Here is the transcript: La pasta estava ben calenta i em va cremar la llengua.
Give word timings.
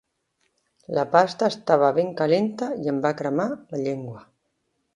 La 0.97 1.03
pasta 1.15 1.49
estava 1.53 1.91
ben 1.99 2.09
calenta 2.21 2.71
i 2.85 2.91
em 2.93 3.05
va 3.07 3.13
cremar 3.21 3.49
la 3.53 3.83
llengua. 3.87 4.27